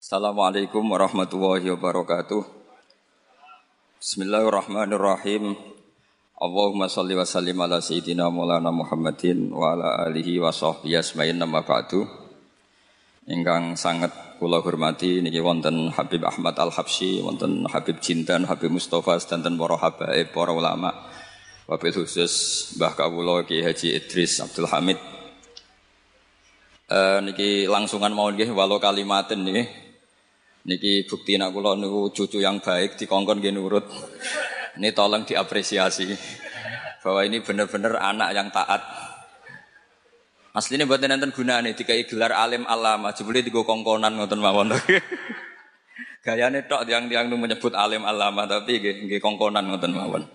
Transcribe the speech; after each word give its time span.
Assalamualaikum 0.00 0.80
warahmatullahi 0.96 1.76
wabarakatuh. 1.76 2.40
Bismillahirrahmanirrahim. 4.00 5.52
Allahumma 6.40 6.88
salli 6.88 7.12
wa 7.12 7.28
sallim 7.28 7.60
ala 7.60 7.84
sayyidina 7.84 8.32
Maulana 8.32 8.72
Muhammadin 8.72 9.52
wa 9.52 9.76
ala 9.76 10.08
alihi 10.08 10.40
wa 10.40 10.48
sahbihi 10.56 10.96
asma'in 10.96 11.36
nama 11.36 11.60
ba'du. 11.60 12.08
Ingkang 13.28 13.76
sangat 13.76 14.40
kula 14.40 14.64
hormati 14.64 15.20
niki 15.20 15.36
wonten 15.44 15.92
Habib 15.92 16.24
Ahmad 16.24 16.56
Al-Habsyi, 16.56 17.20
wonten 17.20 17.68
Habib 17.68 18.00
Jintan, 18.00 18.48
Habib 18.48 18.72
Mustafa 18.72 19.20
sedanten 19.20 19.60
para 19.60 19.76
habaib, 19.76 20.32
para 20.32 20.56
ulama. 20.56 20.96
Wabil 21.68 21.92
khusus 21.92 22.72
Mbah 22.80 22.96
Kawula 22.96 23.44
Ki 23.44 23.60
Haji 23.60 24.00
Idris 24.00 24.40
Abdul 24.40 24.64
Hamid. 24.64 24.96
Uh, 26.88 27.20
niki 27.20 27.68
langsungan 27.68 28.16
mau 28.16 28.32
nggih 28.32 28.48
walau 28.48 28.80
kalimatin 28.80 29.44
niki 29.44 29.89
Niki 30.60 31.08
bukti 31.08 31.40
nak 31.40 31.56
kula 31.56 31.72
niku 31.72 32.12
cucu 32.12 32.44
yang 32.44 32.60
baik 32.60 33.00
dikongkon 33.00 33.40
nggih 33.40 33.56
nurut. 33.56 33.88
Ini 34.76 34.92
tolong 34.92 35.24
diapresiasi 35.24 36.12
bahwa 37.00 37.20
ini 37.24 37.40
benar-benar 37.40 37.96
anak 37.96 38.28
yang 38.36 38.52
taat. 38.52 38.84
Aslinya 40.52 40.84
buat 40.84 41.00
nanti 41.00 41.32
gunane 41.32 41.72
dikai 41.72 42.04
gelar 42.04 42.36
alim 42.36 42.68
alama, 42.68 43.14
jebule 43.16 43.40
digo 43.40 43.64
kongkonan 43.64 44.20
ngoten 44.20 44.40
mawon. 44.42 44.74
Gayane 46.26 46.68
tok 46.68 46.84
tiang-tiang 46.84 47.32
nu 47.32 47.40
menyebut 47.40 47.72
alim 47.72 48.04
alama 48.04 48.44
tapi 48.44 48.84
nggih 48.84 49.22
kongkonan 49.22 49.64
ngoten 49.64 49.96
mawon. 49.96 50.28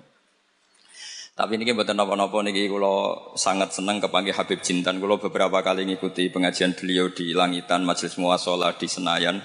Tapi 1.36 1.60
ini 1.60 1.76
buatan 1.76 2.00
apa-apa 2.00 2.48
niki 2.48 2.72
kalau 2.72 3.36
sangat 3.36 3.76
senang 3.76 4.00
kepanggil 4.00 4.32
Habib 4.32 4.64
Jintan. 4.64 5.04
Kalau 5.04 5.20
beberapa 5.20 5.60
kali 5.60 5.84
ngikuti 5.84 6.32
pengajian 6.32 6.72
beliau 6.80 7.12
di 7.12 7.36
Langitan 7.36 7.84
Majelis 7.84 8.16
Muasalah 8.16 8.72
di 8.80 8.88
Senayan 8.88 9.44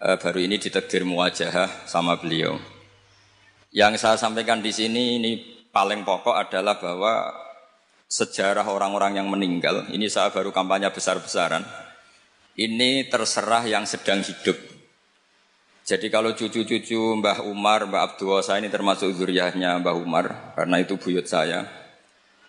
uh, 0.00 0.16
baru 0.16 0.40
ini 0.40 0.56
ditekdir 0.56 1.04
muwajahah 1.04 1.84
sama 1.84 2.16
beliau. 2.16 2.56
Yang 3.70 4.02
saya 4.02 4.16
sampaikan 4.18 4.64
di 4.64 4.74
sini 4.74 5.20
ini 5.22 5.32
paling 5.70 6.02
pokok 6.02 6.34
adalah 6.34 6.80
bahwa 6.82 7.30
sejarah 8.10 8.66
orang-orang 8.66 9.22
yang 9.22 9.30
meninggal, 9.30 9.86
ini 9.94 10.10
saya 10.10 10.34
baru 10.34 10.50
kampanye 10.50 10.90
besar-besaran, 10.90 11.62
ini 12.58 13.06
terserah 13.06 13.62
yang 13.70 13.86
sedang 13.86 14.18
hidup. 14.26 14.58
Jadi 15.86 16.10
kalau 16.10 16.34
cucu-cucu 16.34 16.98
Mbah 17.22 17.46
Umar, 17.46 17.86
Mbah 17.86 18.14
Abdul 18.14 18.42
saya 18.42 18.58
ini 18.58 18.70
termasuk 18.70 19.14
zuriyahnya 19.14 19.78
Mbah 19.78 19.94
Umar, 19.94 20.26
karena 20.58 20.82
itu 20.82 20.98
buyut 20.98 21.30
saya. 21.30 21.66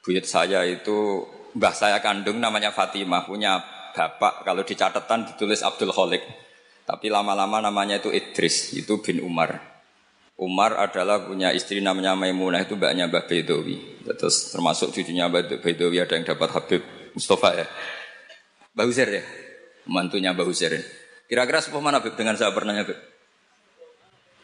Buyut 0.02 0.26
saya 0.26 0.66
itu 0.66 1.30
Mbah 1.54 1.74
saya 1.78 2.02
kandung 2.02 2.42
namanya 2.42 2.74
Fatimah, 2.74 3.30
punya 3.30 3.62
bapak 3.94 4.42
kalau 4.42 4.66
di 4.66 4.74
catatan 4.74 5.30
ditulis 5.30 5.62
Abdul 5.62 5.94
Kholik. 5.94 6.26
Tapi 6.92 7.08
lama-lama 7.08 7.64
namanya 7.64 8.04
itu 8.04 8.12
Idris, 8.12 8.76
itu 8.76 9.00
bin 9.00 9.24
Umar. 9.24 9.64
Umar 10.36 10.76
adalah 10.76 11.24
punya 11.24 11.56
istri 11.56 11.80
namanya 11.80 12.20
Maimunah 12.20 12.68
itu 12.68 12.76
mbaknya 12.76 13.08
Mbah 13.08 13.32
Bedowi. 13.32 14.04
Terus 14.04 14.52
termasuk 14.52 14.92
cucunya 14.92 15.32
Mbah 15.32 15.64
Bedowi 15.64 16.04
ada 16.04 16.20
yang 16.20 16.28
dapat 16.28 16.52
Habib 16.52 16.84
Mustafa 17.16 17.64
ya. 17.64 17.68
Mbah 18.76 18.86
Husair 18.92 19.08
ya, 19.08 19.24
mantunya 19.88 20.36
Mbah 20.36 20.44
Husair. 20.44 20.84
Kira-kira 21.32 21.64
sepuh 21.64 21.80
mana 21.80 22.04
Habib 22.04 22.12
dengan 22.20 22.36
saya 22.36 22.52
pernah 22.52 22.76
Habib? 22.76 23.00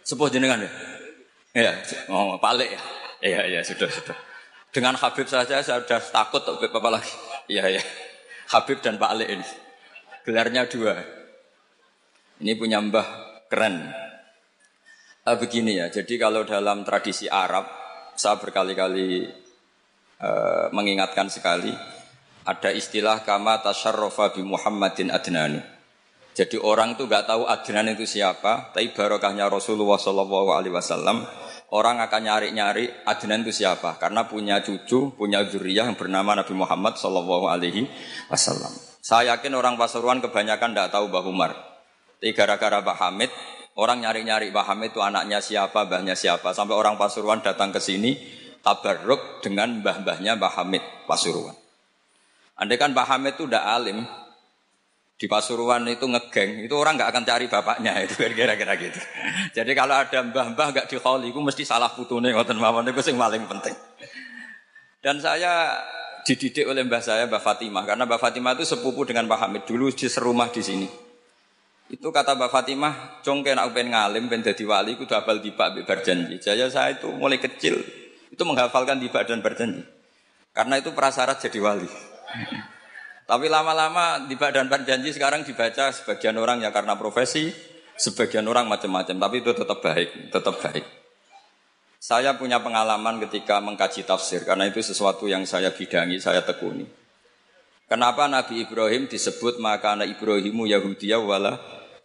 Sepuh 0.07 0.31
jenengan 0.31 0.63
ya? 0.63 0.71
Ya, 1.51 1.73
oh 2.07 2.39
palik 2.39 2.71
ya. 2.71 2.81
Iya, 3.27 3.41
iya, 3.51 3.59
sudah, 3.67 3.91
sudah. 3.91 4.15
Dengan 4.71 4.95
Habib 4.95 5.27
saja 5.27 5.59
saya 5.59 5.83
sudah 5.83 5.99
takut 5.99 6.47
Habib 6.47 6.71
apa 6.71 6.89
lagi? 6.95 7.11
Iya, 7.51 7.75
iya. 7.75 7.83
Habib 8.55 8.79
dan 8.79 8.95
Pak 8.95 9.09
Ali 9.11 9.35
ini. 9.35 9.47
Gelarnya 10.23 10.63
dua. 10.71 11.26
Ini 12.37 12.53
punya 12.53 12.77
mbah 12.77 13.07
keren. 13.49 13.89
Uh, 15.27 15.37
begini 15.41 15.81
ya, 15.81 15.89
jadi 15.89 16.15
kalau 16.21 16.45
dalam 16.45 16.85
tradisi 16.85 17.27
Arab, 17.27 17.67
saya 18.13 18.37
berkali-kali 18.39 19.27
uh, 20.21 20.71
mengingatkan 20.71 21.27
sekali, 21.27 21.73
ada 22.47 22.69
istilah 22.71 23.25
kama 23.27 23.59
tasyarrofa 23.59 24.37
bi 24.37 24.45
Muhammadin 24.45 25.11
adnanu. 25.11 25.59
Jadi 26.37 26.61
orang 26.61 26.93
tuh 26.93 27.09
gak 27.09 27.25
tahu 27.25 27.49
Adnan 27.49 27.97
itu 27.97 28.05
siapa, 28.05 28.69
tapi 28.69 28.93
barokahnya 28.93 29.49
Rasulullah 29.49 29.97
Wasallam 29.97 31.25
orang 31.73 31.97
akan 31.97 32.21
nyari-nyari 32.21 33.09
Adnan 33.09 33.41
itu 33.41 33.65
siapa, 33.65 33.97
karena 33.97 34.29
punya 34.29 34.61
cucu, 34.61 35.17
punya 35.17 35.41
zuriyah 35.49 35.89
yang 35.89 35.97
bernama 35.97 36.37
Nabi 36.37 36.53
Muhammad 36.53 36.93
Wasallam. 37.01 38.73
Saya 39.01 39.33
yakin 39.33 39.57
orang 39.57 39.81
Pasuruan 39.81 40.21
kebanyakan 40.21 40.77
tidak 40.77 40.93
tahu 40.93 41.09
Mbah 41.09 41.25
Umar. 41.25 41.66
Tapi 42.17 42.33
gara-gara 42.33 42.81
Pak 42.81 42.97
Hamid, 42.97 43.29
orang 43.77 44.01
nyari-nyari 44.01 44.49
Pak 44.49 44.65
Hamid 44.73 44.89
itu 44.93 45.01
anaknya 45.05 45.37
siapa, 45.37 45.85
mbahnya 45.85 46.17
siapa. 46.17 46.49
Sampai 46.51 46.73
orang 46.73 46.97
Pasuruan 46.97 47.45
datang 47.45 47.69
ke 47.69 47.77
sini, 47.77 48.17
tabarruk 48.65 49.45
dengan 49.45 49.79
mbah-mbahnya 49.85 50.33
Pak 50.41 50.51
Hamid 50.57 50.83
Pasuruan. 51.05 51.53
Andai 52.57 52.81
kan 52.81 52.97
Pak 52.97 53.05
Hamid 53.05 53.37
itu 53.37 53.45
udah 53.45 53.69
alim, 53.77 54.01
di 55.17 55.25
Pasuruan 55.25 55.85
itu 55.89 56.05
ngegeng, 56.09 56.65
itu 56.65 56.73
orang 56.77 56.97
nggak 56.97 57.09
akan 57.09 57.23
cari 57.25 57.45
bapaknya 57.49 58.05
itu 58.05 58.17
kira-kira 58.17 58.73
gitu. 58.77 59.01
Jadi 59.57 59.71
kalau 59.77 59.97
ada 59.97 60.25
mbah-mbah 60.25 60.67
nggak 60.73 60.87
dikholi, 60.89 61.29
itu 61.29 61.41
mesti 61.41 61.65
salah 61.65 61.93
putune 61.93 62.33
ngoten 62.33 62.57
mawon 62.57 62.85
itu 62.85 63.01
yang 63.13 63.21
paling 63.21 63.45
penting. 63.45 63.77
Dan 65.01 65.21
saya 65.21 65.77
dididik 66.25 66.65
oleh 66.65 66.81
mbah 66.85 66.99
saya, 66.99 67.29
Mbah 67.29 67.39
Fatimah, 67.39 67.87
karena 67.87 68.03
Mbah 68.03 68.19
Fatimah 68.19 68.57
itu 68.57 68.65
sepupu 68.67 69.07
dengan 69.07 69.29
Pak 69.31 69.47
Hamid 69.47 69.63
dulu 69.63 69.87
di 69.93 70.05
serumah 70.09 70.51
di 70.51 70.61
sini. 70.65 71.06
Itu 71.87 72.11
kata 72.11 72.35
Mbak 72.35 72.51
Fatimah, 72.51 72.93
congke 73.23 73.55
nak 73.55 73.71
pengen 73.71 73.95
ngalim, 73.95 74.27
pengen 74.27 74.51
jadi 74.51 74.63
wali, 74.67 74.99
kudu 74.99 75.15
hafal 75.15 75.39
tiba 75.39 75.71
berjanji. 75.71 76.35
Jaya 76.43 76.67
saya 76.67 76.99
itu 76.99 77.07
mulai 77.15 77.39
kecil 77.39 77.79
itu 78.27 78.43
menghafalkan 78.43 78.99
tiba 78.99 79.23
dan 79.23 79.39
berjanji. 79.39 79.87
Karena 80.51 80.77
itu 80.77 80.91
prasyarat 80.91 81.39
jadi 81.39 81.59
wali. 81.63 81.87
Tapi 83.29 83.45
lama-lama 83.51 84.23
tiba 84.27 84.51
dan 84.51 84.67
berjanji 84.71 85.15
sekarang 85.15 85.43
dibaca 85.43 85.91
sebagian 85.91 86.35
orang 86.39 86.63
ya 86.63 86.71
karena 86.71 86.95
profesi, 86.95 87.51
sebagian 87.95 88.47
orang 88.47 88.67
macam-macam. 88.67 89.15
Tapi 89.15 89.35
itu 89.43 89.51
tetap 89.51 89.79
baik, 89.83 90.31
tetap 90.31 90.55
baik. 90.59 90.85
Saya 91.97 92.39
punya 92.39 92.63
pengalaman 92.63 93.19
ketika 93.27 93.59
mengkaji 93.59 94.07
tafsir 94.07 94.47
karena 94.47 94.69
itu 94.69 94.79
sesuatu 94.79 95.27
yang 95.27 95.43
saya 95.43 95.73
bidangi, 95.75 96.19
saya 96.23 96.43
tekuni. 96.43 96.87
Kenapa 97.87 98.27
Nabi 98.27 98.67
Ibrahim 98.67 99.07
disebut 99.07 99.63
maka 99.63 99.95
anak 99.95 100.19
Ibrahimu 100.19 100.67
Yahudiyah 100.67 101.23
wala 101.23 101.55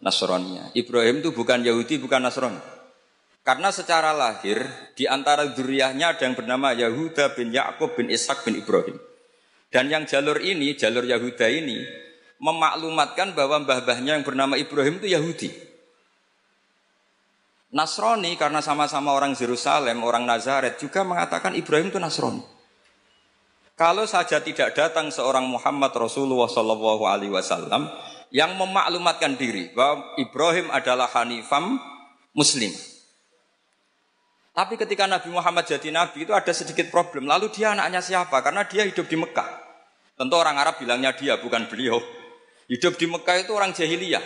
Nasronia. 0.03 0.71
Ibrahim 0.75 1.23
itu 1.23 1.31
bukan 1.31 1.63
Yahudi, 1.63 1.99
bukan 1.99 2.23
Nasrani. 2.23 2.59
Karena 3.43 3.75
secara 3.75 4.15
lahir 4.15 4.63
di 4.95 5.03
antara 5.03 5.43
duriahnya 5.51 6.15
ada 6.15 6.23
yang 6.23 6.35
bernama 6.35 6.71
Yahuda 6.71 7.35
bin 7.35 7.51
Yakub 7.51 7.91
bin 7.99 8.07
Ishak 8.07 8.47
bin 8.47 8.59
Ibrahim. 8.59 8.95
Dan 9.67 9.91
yang 9.91 10.07
jalur 10.07 10.39
ini, 10.39 10.75
jalur 10.79 11.03
Yahuda 11.03 11.51
ini 11.51 11.83
memaklumatkan 12.39 13.35
bahwa 13.35 13.63
mbah-mbahnya 13.63 14.19
yang 14.19 14.23
bernama 14.27 14.55
Ibrahim 14.55 14.99
itu 15.03 15.11
Yahudi. 15.11 15.49
Nasrani 17.73 18.37
karena 18.39 18.63
sama-sama 18.63 19.11
orang 19.11 19.35
Yerusalem, 19.35 20.03
orang 20.03 20.23
Nazaret 20.23 20.79
juga 20.79 21.03
mengatakan 21.03 21.57
Ibrahim 21.57 21.91
itu 21.91 21.99
Nasrani. 21.99 22.43
Kalau 23.73 24.05
saja 24.05 24.37
tidak 24.37 24.77
datang 24.77 25.09
seorang 25.09 25.49
Muhammad 25.49 25.89
Rasulullah 25.97 26.45
Shallallahu 26.45 27.09
Alaihi 27.09 27.33
Wasallam, 27.33 27.89
yang 28.33 28.57
memaklumatkan 28.57 29.37
diri 29.37 29.69
bahwa 29.77 30.17
Ibrahim 30.17 30.73
adalah 30.73 31.05
Hanifam 31.13 31.77
Muslim. 32.33 32.73
Tapi 34.53 34.77
ketika 34.77 35.05
Nabi 35.05 35.29
Muhammad 35.33 35.65
jadi 35.65 35.89
Nabi 35.93 36.25
itu 36.25 36.33
ada 36.33 36.49
sedikit 36.53 36.89
problem. 36.89 37.25
Lalu 37.29 37.49
dia 37.53 37.73
anaknya 37.73 38.01
siapa? 38.01 38.41
Karena 38.41 38.65
dia 38.65 38.85
hidup 38.85 39.05
di 39.05 39.17
Mekah. 39.17 39.49
Tentu 40.13 40.33
orang 40.37 40.57
Arab 40.61 40.77
bilangnya 40.77 41.13
dia, 41.13 41.41
bukan 41.41 41.65
beliau. 41.65 41.97
Hidup 42.69 42.97
di 42.97 43.09
Mekah 43.09 43.41
itu 43.41 43.53
orang 43.53 43.73
jahiliyah. 43.73 44.21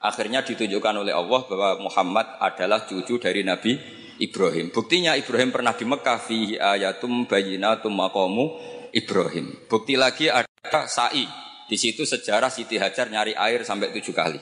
Akhirnya 0.00 0.40
ditunjukkan 0.40 1.04
oleh 1.04 1.12
Allah 1.12 1.40
bahwa 1.44 1.70
Muhammad 1.84 2.24
adalah 2.40 2.88
cucu 2.88 3.20
dari 3.20 3.44
Nabi 3.44 3.76
Ibrahim. 4.20 4.68
Buktinya 4.68 5.16
Ibrahim 5.16 5.50
pernah 5.50 5.72
di 5.72 5.88
Mekah 5.88 6.20
fihi 6.20 6.60
ayatum 6.60 7.24
bayinatum 7.24 7.90
maqamu 7.96 8.60
Ibrahim. 8.92 9.56
Bukti 9.66 9.96
lagi 9.96 10.28
ada 10.28 10.84
sa'i 10.84 11.24
di 11.66 11.76
situ 11.80 12.04
sejarah 12.04 12.52
Siti 12.52 12.76
Hajar 12.76 13.08
nyari 13.08 13.32
air 13.32 13.64
sampai 13.64 13.88
tujuh 13.96 14.12
kali. 14.12 14.38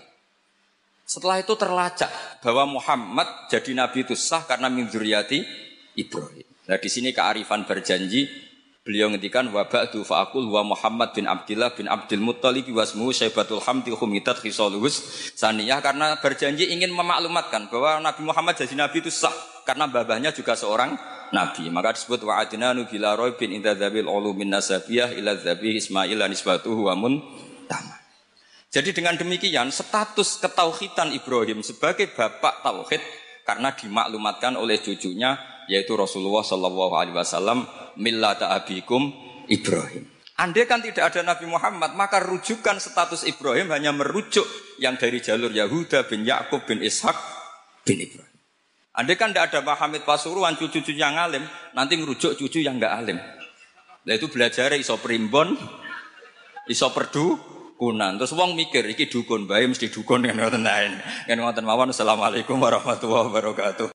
Setelah 1.08 1.40
itu 1.40 1.56
terlacak 1.56 2.10
bahwa 2.44 2.80
Muhammad 2.80 3.48
jadi 3.48 3.72
nabi 3.72 4.04
itu 4.04 4.12
sah 4.12 4.44
karena 4.44 4.68
min 4.68 4.90
Ibrahim. 5.96 6.46
Nah 6.68 6.76
di 6.76 6.88
sini 6.92 7.16
kearifan 7.16 7.64
berjanji 7.64 8.28
beliau 8.84 9.12
ngendikan 9.12 9.48
wa 9.52 9.68
ba'du 9.68 10.00
fa'akul 10.00 10.48
wa 10.48 10.64
Muhammad 10.64 11.12
bin 11.12 11.28
Abdullah 11.28 11.76
bin 11.76 11.88
Abdul 11.88 12.24
Muttalib 12.24 12.68
wasmu 12.72 13.12
Syaibatul 13.12 13.60
Hamdi 13.60 13.92
Humitat 13.92 14.40
Khisaluhus 14.40 15.32
Saniyah 15.36 15.80
karena 15.84 16.16
berjanji 16.20 16.72
ingin 16.72 16.92
memaklumatkan 16.92 17.68
bahwa 17.68 18.00
Nabi 18.00 18.24
Muhammad 18.24 18.56
jadi 18.56 18.72
nabi 18.76 19.04
itu 19.04 19.12
sah 19.12 19.32
karena 19.68 19.84
babahnya 19.84 20.32
juga 20.32 20.56
seorang 20.56 20.96
nabi. 21.36 21.68
Maka 21.68 21.92
disebut 21.92 22.24
wa 22.24 22.40
adnanu 22.40 22.88
bila 22.88 23.12
bin 23.36 23.52
inda 23.52 23.76
dzabil 23.76 24.08
ulu 24.08 24.32
min 24.32 24.48
nasabiyah 24.48 25.12
ila 25.20 25.36
dzabih 25.36 25.76
Ismail 25.76 26.16
nisbatuhu 26.16 26.88
wa 26.88 26.96
mun 26.96 27.20
tama. 27.68 28.00
Jadi 28.72 28.96
dengan 28.96 29.12
demikian 29.20 29.68
status 29.68 30.40
ketauhidan 30.40 31.12
Ibrahim 31.12 31.60
sebagai 31.60 32.08
bapak 32.16 32.64
tauhid 32.64 33.04
karena 33.44 33.76
dimaklumatkan 33.76 34.56
oleh 34.56 34.80
cucunya 34.80 35.36
yaitu 35.68 35.92
Rasulullah 35.92 36.40
Shallallahu 36.40 36.94
Alaihi 36.96 37.16
Wasallam 37.16 37.68
millata 38.00 38.48
abikum 38.56 39.12
Ibrahim. 39.52 40.08
Andai 40.38 40.70
kan 40.70 40.78
tidak 40.78 41.12
ada 41.12 41.26
Nabi 41.26 41.50
Muhammad, 41.50 41.98
maka 41.98 42.22
rujukan 42.22 42.78
status 42.78 43.26
Ibrahim 43.26 43.74
hanya 43.74 43.90
merujuk 43.90 44.46
yang 44.78 44.94
dari 44.94 45.18
jalur 45.18 45.50
Yahuda 45.50 46.06
bin 46.06 46.22
Yakub 46.22 46.62
bin 46.62 46.78
Ishak 46.78 47.16
bin 47.82 47.98
Ibrahim. 48.06 48.37
Andai 48.98 49.14
kan 49.14 49.30
tidak 49.30 49.54
ada 49.54 49.62
Muhammad 49.62 50.02
Pasuruan, 50.02 50.58
cucu-cucu 50.58 50.98
yang 50.98 51.14
alim, 51.14 51.46
nanti 51.70 51.94
merujuk 51.94 52.34
cucu 52.34 52.58
yang 52.58 52.82
nggak 52.82 52.94
alim. 52.98 53.18
Nah 54.02 54.12
itu 54.18 54.26
belajar 54.26 54.74
iso 54.74 54.98
primbon, 54.98 55.54
iso 56.66 56.90
perdu, 56.90 57.38
kunan. 57.78 58.18
Terus 58.18 58.34
wong 58.34 58.58
mikir 58.58 58.82
iki 58.90 59.06
dukun, 59.06 59.46
bae 59.46 59.70
mesti 59.70 59.86
dukun 59.86 60.26
kan 60.26 60.34
ngoten 60.42 60.66
lain. 60.66 60.98
Kan 61.30 61.38
ngoten 61.38 61.62
mawon. 61.62 61.94
Assalamualaikum 61.94 62.58
warahmatullahi 62.58 63.30
wabarakatuh. 63.30 63.86